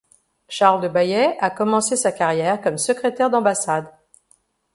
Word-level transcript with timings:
Charles 0.49 0.81
de 0.81 0.87
Baillet 0.87 1.37
a 1.41 1.51
commencé 1.51 1.95
sa 1.95 2.11
carrière 2.11 2.59
comme 2.59 2.79
secrétaire 2.79 3.29
d'ambassade. 3.29 3.85